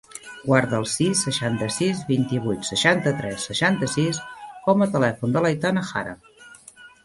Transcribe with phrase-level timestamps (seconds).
[0.43, 4.23] Guarda el sis, seixanta-sis, vint-i-vuit, seixanta-tres, seixanta-sis
[4.67, 6.21] com a telèfon de l'Aitana Jara.